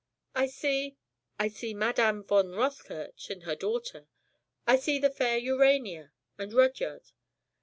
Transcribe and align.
I 0.33 0.47
see... 0.47 0.97
I 1.37 1.47
see 1.47 1.75
Madame 1.75 2.23
von 2.23 2.47
Rothkirch 2.53 3.29
and 3.29 3.43
her 3.43 3.53
daughter, 3.55 4.07
I 4.65 4.77
see 4.77 4.97
the 4.97 5.11
fair 5.11 5.37
Urania... 5.37 6.11
and 6.39 6.51
Rudyard 6.51 7.11